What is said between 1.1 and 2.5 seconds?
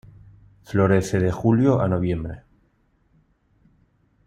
de Julio a Noviembre.